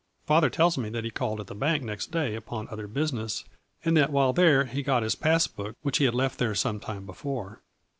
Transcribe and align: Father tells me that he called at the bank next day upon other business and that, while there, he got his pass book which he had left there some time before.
Father 0.25 0.49
tells 0.49 0.79
me 0.79 0.89
that 0.89 1.03
he 1.03 1.11
called 1.11 1.39
at 1.39 1.45
the 1.45 1.53
bank 1.53 1.83
next 1.83 2.11
day 2.11 2.33
upon 2.33 2.67
other 2.69 2.87
business 2.87 3.45
and 3.85 3.95
that, 3.95 4.09
while 4.11 4.33
there, 4.33 4.65
he 4.65 4.81
got 4.81 5.03
his 5.03 5.13
pass 5.13 5.45
book 5.45 5.75
which 5.83 5.99
he 5.99 6.05
had 6.05 6.15
left 6.15 6.39
there 6.39 6.55
some 6.55 6.79
time 6.79 7.05
before. 7.05 7.61